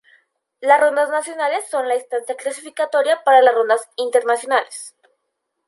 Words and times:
Las 0.61 0.81
rondas 0.81 1.11
nacionales 1.11 1.67
son 1.69 1.87
la 1.87 1.93
instancia 1.95 2.33
clasificatoria 2.35 3.23
para 3.23 3.43
las 3.43 3.53
rondas 3.53 3.87
internacionales. 3.97 4.95